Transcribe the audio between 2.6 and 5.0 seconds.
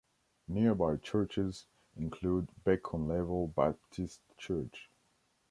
Bacon Level Baptist Church.